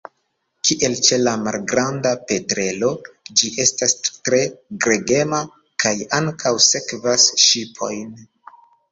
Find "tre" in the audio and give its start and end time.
4.07-4.39